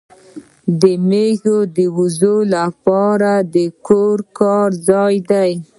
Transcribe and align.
مېز 1.09 1.39
د 1.75 1.77
زوی 2.17 2.41
لپاره 2.55 3.31
د 3.53 3.57
کور 3.87 4.17
کار 4.37 4.69
ځای 4.87 5.15
دی. 5.29 5.51